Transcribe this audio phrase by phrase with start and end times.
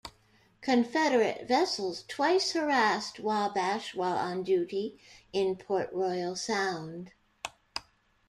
[0.61, 4.99] Confederate vessels twice harassed "Wabash" while on duty
[5.31, 7.11] in Port Royal Sound.